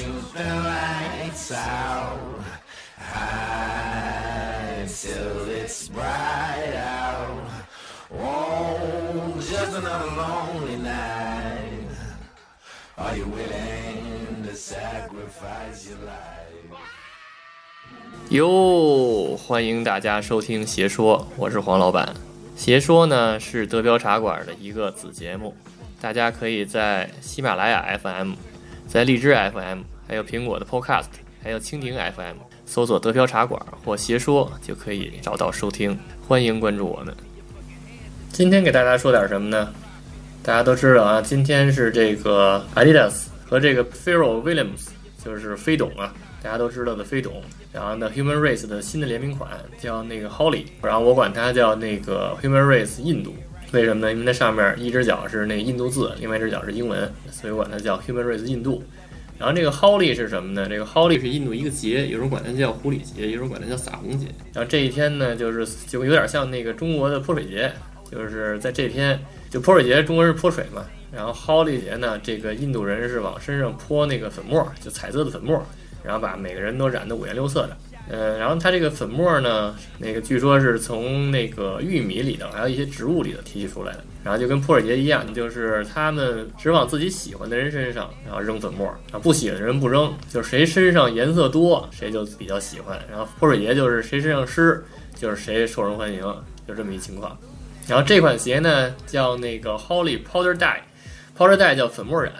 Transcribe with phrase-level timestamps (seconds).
[0.00, 2.40] shoot the lights out.
[2.96, 7.44] High till it's bright out.
[8.10, 11.90] Oh, just another lonely night.
[12.96, 16.48] Are you willing to sacrifice your life?
[18.30, 22.14] 哟，欢迎大家收听邪说，我是黄老板。
[22.56, 25.54] 邪说呢是德标茶馆的一个子节目，
[26.00, 28.32] 大家可以在喜马拉雅 FM、
[28.90, 31.06] 在荔枝 FM、还有苹果的 Podcast、
[31.40, 35.96] 还有蜻蜓 FM 搜索“德飘茶馆”或“邪说”就可以找到收听。
[36.26, 37.14] 欢迎关注我们。
[38.32, 39.72] 今天给大家说点什么呢？
[40.42, 44.88] 大家都知道啊，今天是这个 Adidas 和这个 Pharrell Williams，
[45.24, 47.40] 就是飞董啊，大家都知道的飞董。
[47.72, 53.36] 然后呢，Human Race 的新的联名款叫那个 Holly，然后我管它叫那个 Human Race 印度。
[53.72, 54.12] 为什么呢？
[54.12, 58.82] 因为它上面一只脚是那印度字，另外一只脚是英文，所以管它叫 Human Race 印度。
[59.38, 60.68] 然后这个 Holly 是什么呢？
[60.68, 64.26] 这个 Holly 是印度一个节，有人管它叫狐狸节，有人管它叫撒红节。
[64.52, 67.72] 然后这一天呢，就是就有点像那个中国的泼水节，
[68.10, 69.18] 就是在这天
[69.48, 70.84] 就泼水节，中国人泼水嘛。
[71.12, 75.64] 然后 Holly 节呢，这个印度人是往身上泼那个粉末，就彩色的粉末。
[76.02, 77.76] 然后把每个人都染得五颜六色的，
[78.10, 84.04] 呃，然后它这个粉末呢，那个据说是从那个玉米里头，还有一些植物里头提取出来的。
[84.24, 93.00] 然后就跟泼水节一样，就是他们只往自己喜欢的人身上，然后扔粉末，啊，不喜欢的人不扔，就是谁身上颜色多，谁就比较喜欢。
[93.08, 96.20] 然后泼水节就是谁身上湿，就是谁受人欢迎，
[96.66, 97.38] 就这么一情况。
[97.86, 102.32] 然后这款鞋呢叫那个 Holly Powder Dye，Powder Dye 叫粉末染。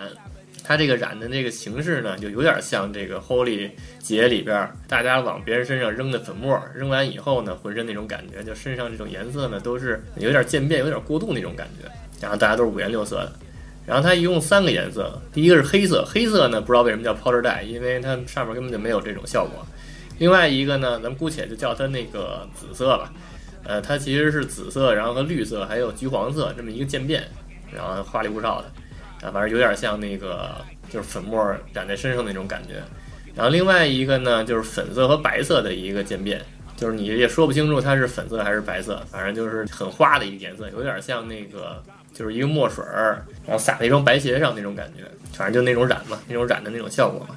[0.65, 11.91] 它这个染的那个形式呢，就有点像这个 Holy 节里边大家往别人身上扔的粉末，扔完以后呢，浑身那种感觉，就身上这种颜色呢，都是有点渐变，有点过度那种感觉。
[12.21, 13.33] 然后大家都是五颜六色的。
[13.87, 19.67] 然后它一共三个颜色，第一个是黑色，黑色呢不知道为什么叫 Powder Dye，因为它上面根本就没有这种效果。
[20.19, 23.13] 另外一个呢，咱们姑且就叫它那个紫色吧。
[23.65, 27.25] 呃，它其实是紫色，然后和绿色还有橘黄色这么一个渐变，
[27.75, 28.71] 然后花里胡哨的。
[29.23, 30.57] 啊，反正有点像那个，
[30.89, 32.83] 就是粉末染在身上那种感觉。
[33.35, 36.41] 然后另外一个呢，就是粉色和白色的一个渐变，
[36.77, 41.83] 就是你也说不清楚它是粉色还是白色，反正就是很花的一个颜色，有点像那个，
[42.13, 47.37] 就是一个墨水儿，然后撒在一双白鞋上那种感觉，反正就那种染嘛，那种染的那种效果嘛。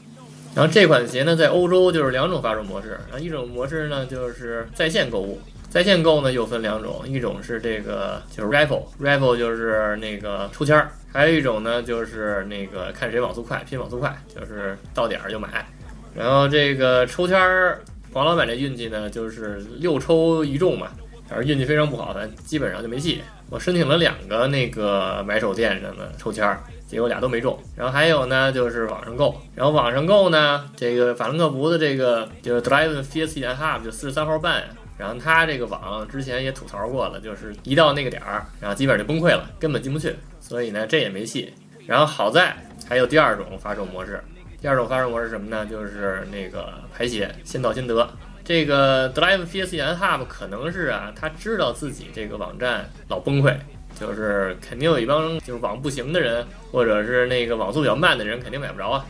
[0.55, 5.39] 然后这款鞋呢，在欧洲就是两种发售模式，然后一种模式呢就是在线购物，
[5.73, 10.91] 在线购呢又分两种，一种是这个就是 raffle，raffle 就是那个抽签儿。
[11.11, 15.67] 还有一种呢，就是那个看谁网速快，拼网速快，就是到点儿就买。
[16.15, 17.81] 然后这个抽签儿，
[18.13, 20.89] 黄老板这运气呢，就是六抽一中嘛，
[21.27, 23.23] 反正运气非常不好，反正基本上就没戏。
[23.49, 27.59] 我申请了两个那个买手店上的抽签儿，结果俩都没中。
[27.75, 34.65] 然后还有呢，就是网上购，然后网上购呢，这个法兰克福的这个就是 Drive Fierce and Half 就四十三号半。
[34.97, 40.15] 然后他这个网之前也吐槽过了，就是一到那个点儿，然后基本上就崩溃了，根本进不去。
[40.39, 41.53] 所以呢，这也没戏。
[41.87, 42.55] 然后好在
[42.87, 44.23] 还有第二种发售模式，
[44.61, 45.65] 第二种发售模式什么呢？
[45.65, 48.07] 就是那个排鞋，先到先得。
[48.45, 53.55] 这个 Drive PSN Hub 可能是啊，他知道自己这个网站老崩溃，
[53.99, 59.05] 就是肯定有一帮就是网不行的人，或者是那个网速比较慢的人，肯定买不着啊。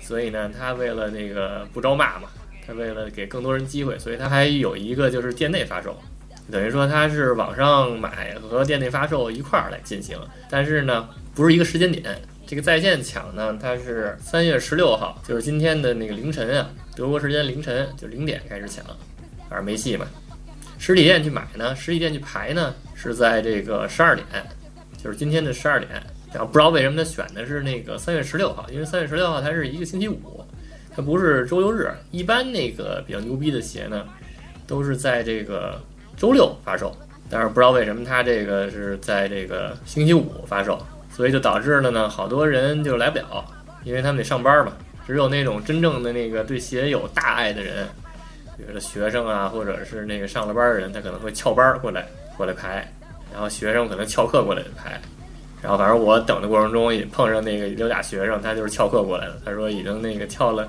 [0.00, 2.28] 所以呢，他为了那个不招骂嘛。
[2.68, 5.98] 他为了给更多人机会，所以他还有一个就是店内发售，
[6.52, 10.18] 等于说他是网上买和店内发售一块儿来进行，
[10.50, 12.20] 但是呢不是一个时间点。
[12.46, 18.84] 这个在线抢呢，它是三月十六号，就是今天的那个凌晨啊，德国时间凌晨就零点开始抢，
[19.48, 20.06] 反正没戏嘛。
[20.78, 24.26] 实体店去买呢，实体店去排呢是在这个十二点，
[25.02, 25.90] 就是今天的十二点。
[26.30, 30.37] 然后不知道为什么他选的是那个三月十六号，因为三月十六号它是一个星期五。
[30.98, 34.04] 它不是周六日，一般那个比较牛逼的鞋呢，
[34.66, 35.80] 都是在这个
[36.16, 36.92] 周六发售。
[37.30, 40.76] 但是不知道为什么它这个是在这个星期五发售，
[41.14, 43.44] 所以就导致了呢，好多人就来不了，
[43.84, 44.72] 因为他们得上班嘛。
[45.06, 47.86] 只有那种真正的那个对鞋有大爱的人，
[48.56, 52.04] 比如说学生啊，或者是那个上了班的人，他可能会翘班过来
[52.36, 52.92] 过来排，
[53.32, 55.00] 然后学生可能翘课过来排。
[55.62, 60.66] 然后反正我等的过程中也碰上那个有俩学生，他就是翘课过来的，他说已经那个翘了。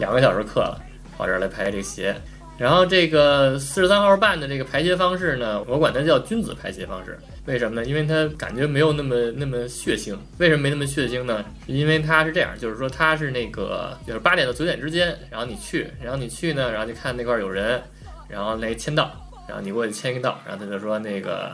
[0.00, 0.80] 两个小时课了，
[1.16, 2.16] 跑这儿来排这个鞋。
[2.56, 7.18] 然后这个四十三号半的这个排鞋方式呢，我管它叫君子排鞋方式。
[7.46, 7.86] 为什么呢？
[7.86, 10.16] 因为它感觉没有那么那么血腥。
[10.38, 11.44] 为什么没那么血腥呢？
[11.66, 17.80] 因为它是这样，就是说它是那个就是八点到九点之间，然后你去，然后你去呢，然后就看那块有人，
[18.28, 19.10] 然后来签到，
[19.48, 21.52] 然后你过去签一个到，然后他就说那个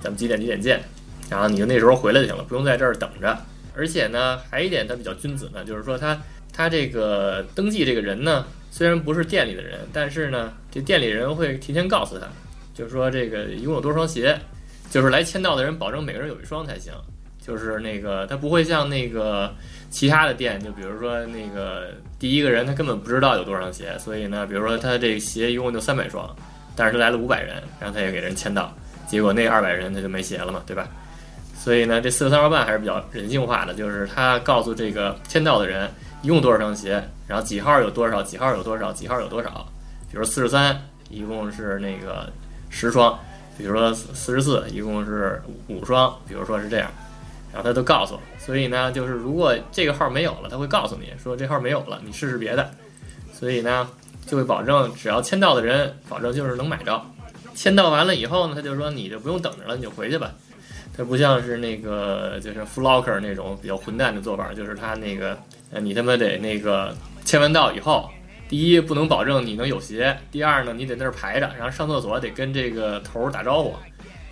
[0.00, 0.80] 咱们几点几点见，
[1.28, 3.36] 然后你就那时候回来就行了，不用在这儿等着。
[3.76, 6.16] 而且呢，还一点它比较君子呢，就是说它。
[6.56, 12.26] 他这个登记这个人呢，虽然不是店里的人，但是呢，这店里人会提前告诉他，
[12.72, 14.38] 就是说这个一共有多少双鞋，
[14.90, 16.92] 就是来签到的人保证每个人有一双才行。
[17.46, 19.54] 就是那个他不会像那个
[19.90, 26.34] 其他的店，就比如说那个第一个人他根本不知道有多少双鞋，所以呢，比如说他这鞋一共就三百双，
[26.74, 28.74] 但是他来了五百人，然后他也给人签到，
[29.06, 30.88] 结果那二百人他就没鞋了嘛，对吧？
[31.54, 35.90] 所以呢，这四个三号半还是比较人性化的，就是他告诉这个签到的人
[36.24, 39.66] 一共多少双鞋，然后几号有多少，几号有多少，几号有多少。
[40.10, 40.74] 比如四十三，
[41.10, 42.32] 一共是那个
[42.70, 43.14] 十双；
[43.58, 46.10] 比如说四十四，一共是五双。
[46.26, 46.90] 比如说是这样，
[47.52, 48.18] 然后他都告诉。
[48.38, 52.70] 所以呢，就是如果这个号没有了，他会告诉你说这号没有了，你试试别的。
[53.30, 53.86] 所以呢，
[54.26, 57.02] 就会保证只要签到的人，保证就是能买着。
[57.54, 60.32] 签到完了以后呢，他就说你就不用等着了，你就回去吧。
[60.96, 65.36] 它不像是那个就是 Flocker 那种比较混蛋的做法，就是他那个，
[65.72, 68.08] 呃，你他妈得那个签完到以后，
[68.48, 73.74] 第一不能保证你能有鞋，第二呢，你得那儿排着，然后上厕所得跟这个头儿打招呼，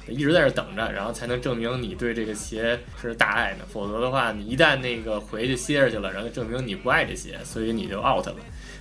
[0.07, 8.37] 一直在这等着，然后才能证明你对这个鞋是大爱的，否则的话，你一旦那个回去歇着去了，然后证明你不爱这鞋，所以你就 out 了，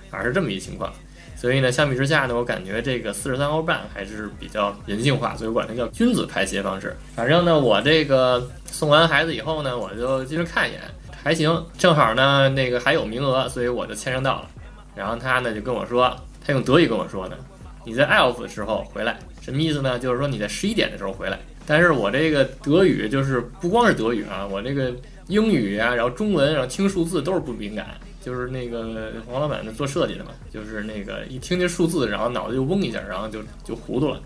[0.08, 0.92] 反正是这么一情况。
[1.36, 6.96] 所以呢，相比之下呢，我感觉这个四十三欧半还是比较人性化，所以我管它叫君子排鞋方式。
[7.16, 10.80] 反正呢，我这个送完孩子以后呢，我就进去看一眼，
[11.22, 14.48] 还行，正好呢那个还有名额，所以我就签上到了。
[14.94, 16.16] 然后他呢就跟我说，
[16.46, 17.36] 他用德语跟我说呢，
[17.84, 19.98] 你在 elf 的时候回来，什么意思呢？
[19.98, 21.38] 就是说你在十一点的时候回来。
[21.66, 24.92] 但是我这个德语就是不光是德语啊，我这个
[25.28, 27.86] 英语啊，然后中文，然后听数字都是不敏感。
[28.24, 34.20] 就是那个黄老板那做设计的嘛，就是那个一听这数字，然后脑子就嗡一下，然后就就糊涂了。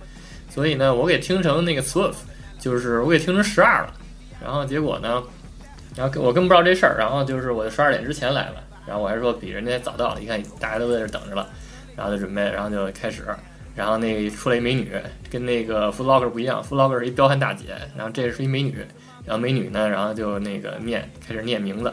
[0.50, 2.16] 所以呢，我给听成那个 Swift，
[2.60, 3.94] 就是我给听成十二了。
[4.42, 5.22] 然后结果呢，
[5.96, 6.96] 然后我根本不知道这事儿。
[6.98, 10.20] 然后就是我十二点之前来了，然后我还说比人家早到了。
[10.22, 11.48] 一看大家都在这等着了，
[11.96, 13.24] 然后就准备，然后就开始。
[13.74, 14.90] 然后那出来一美女，
[15.30, 17.00] 跟那个 f l o g g e r 不一样 f l o g g e r
[17.00, 18.74] 是一彪悍大姐，然后这是一美女。
[19.26, 21.92] 然后美女呢，然后就那个念，开始念名字。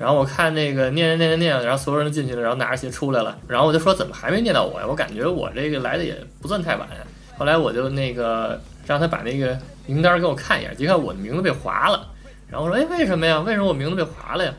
[0.00, 3.36] 然后我看那个念念念念念，然后所有人都进去了，然后拿着鞋出来了。
[3.46, 4.86] 然后我就说怎么还没念到我呀？
[4.88, 6.88] 我感觉我这个来的也不算太晚。
[7.36, 12.08] 后来我就那个让他把那个名单给我看一眼，一看我的名字被划了。
[12.48, 13.40] 然后我说哎为什么呀？
[13.40, 14.54] 为什么我名字被划了呀？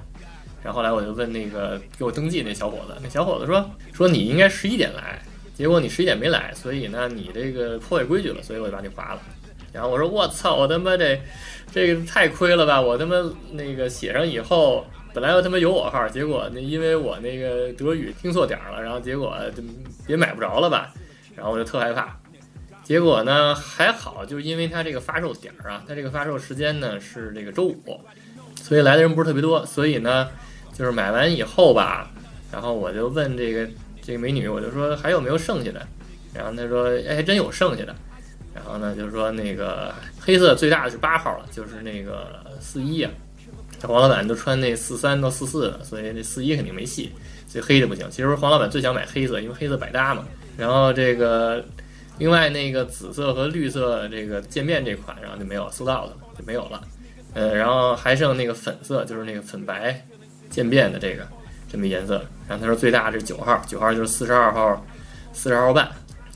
[0.62, 5.20] 然后后来我就问那个给我登记那小伙子，那小伙子说说你应该十一点来，
[5.56, 9.22] 结果你十一点没来，所以呢你这个破坏规矩了，所以我就把你划了。
[9.72, 11.22] 然后我说我操，我他妈这
[11.72, 12.82] 这个太亏了吧！
[12.82, 13.16] 我他妈
[13.52, 14.86] 那个写上以后。
[15.14, 19.62] 本来他妈有我号，结果那因为我那个德语听错点了，然后结果就
[20.08, 20.90] 也买不着了吧，
[21.36, 22.18] 然后我就特害怕。
[22.82, 28.00] 结果呢还好，就因为他这个发售点儿啊，他这个发售时间呢是这个周五，
[28.56, 29.66] 所以来的人不是特别多。
[29.66, 30.30] 所以呢，
[30.72, 32.10] 就是买完以后吧，
[32.50, 33.68] 然后我就问这个
[34.02, 35.86] 这个美女，我就说还有没有剩下的？
[36.34, 37.94] 然后她说哎，还真有剩下的。
[38.54, 43.12] 然后呢，就是说那个黑色最大的是八号了，就是那个四一啊。
[43.84, 47.12] 黄老板都穿那四三到四四的，所以那四一肯定没戏，
[47.48, 48.08] 所以黑的不行。
[48.12, 50.24] 其实黄老板最想买黑色，因为黑色百搭嘛。
[50.56, 51.66] 然后这个
[52.20, 56.80] 另外那个紫色和绿色这个渐变这款，然后就没有搜到了，就没有了。
[57.34, 60.06] 呃，然后还剩那个粉色，就是那个粉白
[60.52, 61.28] 渐变的这个
[61.72, 62.24] 这么颜色。
[62.48, 64.86] 然后他说最大是九号，九号就是四十二号，
[65.34, 65.90] 四十号半。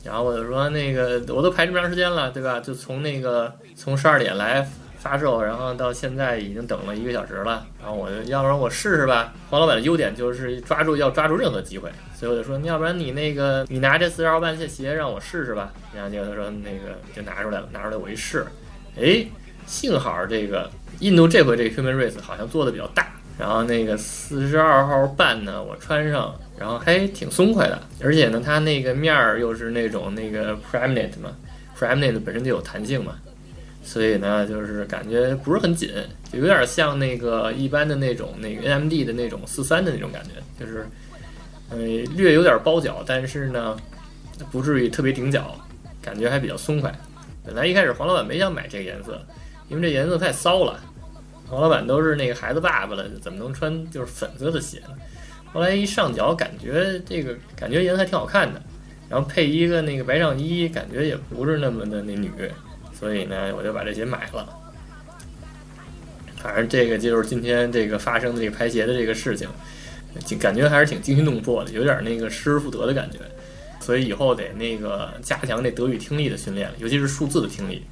[0.05, 2.59] 然后我就说那个我都排这么长时间了，对吧？
[2.59, 4.65] 就从那个从十二点来。
[4.97, 9.35] 发售，然后到现在已经等了一个小时了，然后我就要不然我试试吧。
[9.51, 15.71] 黄老板的优点就是抓住要抓住任何机会，所以我就说，要不然你那个你拿这四十二半线鞋让我试试吧。
[15.95, 18.47] 然后结果他说那个就拿出来了，拿出来我一试，
[18.99, 19.23] 哎，
[19.67, 31.31] 幸好这个印度这回这个 Human Race 好像做的比较大，然后那个四十二号半呢我穿上，然后还挺松快的，而且呢它那个面儿又是那种那个 Preminent 嘛
[31.77, 33.15] ，Preminent 本身就有弹性嘛。
[33.87, 35.91] 所以呢，就是感觉不是很紧，
[36.33, 40.87] 就有点像那个一般的那种那个 NMD 的那种四三的那种感觉，就是，
[41.69, 41.77] 呃，
[42.15, 43.77] 略有点包脚，但是呢，
[44.51, 45.55] 不至于特别顶脚，
[46.01, 46.91] 感觉还比较松快。
[47.45, 49.21] 本来一开始黄老板没想买这个颜色，
[49.69, 50.79] 因为这颜色太骚了。
[51.49, 54.95] 王老板都是那个孩子爸爸了，怎么能穿就是粉色的鞋呢？
[55.53, 58.61] 后来一上脚，感觉这个感觉颜色还挺好看的，
[59.09, 62.31] 然后配一个那个白上衣，感觉也不是那么的那女。
[62.93, 64.47] 所以呢，我就把这鞋买了。
[66.37, 69.47] 反正这个就是今天这个发生的这个拍鞋的这个事情，
[70.25, 73.19] 就感觉还是挺惊心动魄的，有点那个失而复得的感觉。
[73.79, 77.83] 所以以后得那个加强那德语听力的训练，尤其是数字的听力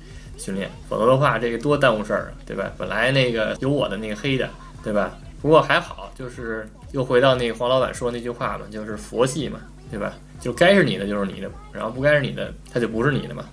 [0.44, 2.70] 训练，否则的话这个多耽误事儿啊，对吧？
[2.78, 4.50] 本来那个有我的那个黑的，
[4.84, 5.18] 对吧？
[5.42, 9.60] 不过还好，就是又回到那个黄老板说那句话嘛，就是佛系嘛，
[9.90, 10.14] 对吧？
[10.42, 13.46] 就该是你的就是你的，然后不该是你的，它就不是你的嘛。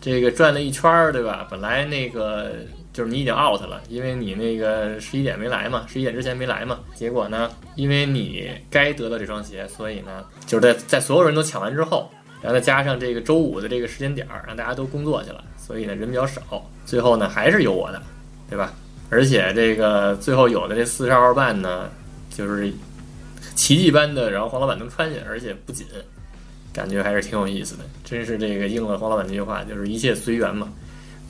[0.00, 1.46] 这个转了一圈儿，对吧？
[1.50, 2.52] 本来那个
[2.92, 6.78] 就是你已经 out 了，因为你那个十一点没来嘛，十一点之前没来嘛。
[6.94, 16.42] 结果呢，因为你该得到这双鞋，所以呢，就是在在所有人都抢完之后，然后再加上这个周五的这个时间点儿，让大家都工作去了，所以呢人比较少，
[16.84, 18.02] 最后呢还是有我的，
[18.48, 18.72] 对吧？
[19.10, 21.88] 而且这个最后有的这四十二号半呢，
[22.30, 22.72] 就是
[23.54, 25.86] 奇迹般的，然后黄老板能穿下，而且不紧。
[26.70, 30.68] 感觉还是挺有意思的，真是这个应了黄老板那句话，就是一切随缘嘛，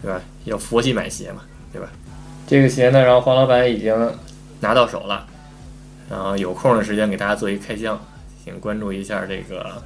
[0.03, 0.21] 对吧？
[0.45, 1.89] 要佛系买鞋嘛，对吧？
[2.47, 3.95] 这个鞋呢，然后黄老板已经
[4.61, 5.27] 拿到手了，
[6.11, 7.99] 然后有空的时间给大家做一开箱，
[8.45, 9.81] 请关注一下这个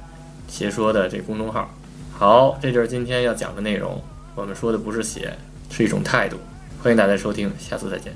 [0.47, 1.69] 邪说的这公众号。
[2.11, 4.01] 好，这就是今天要讲的内容。
[4.35, 5.35] 我们说的不是邪，
[5.69, 6.37] 是一种态度。
[6.81, 8.13] 欢迎大家收听，下次再见。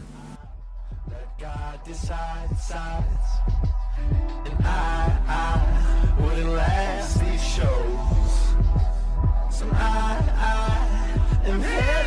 [9.74, 12.06] I, I am here